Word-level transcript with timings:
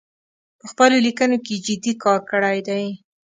په 0.59 0.65
خپلو 0.71 0.97
لیکنو 1.07 1.37
کې 1.45 1.53
جدي 1.65 1.93
کار 2.03 2.19
کړی 2.31 2.59
دی 2.67 2.85